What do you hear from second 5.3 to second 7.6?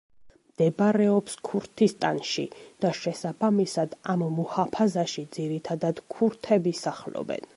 ძირითადად ქურთები სახლობენ.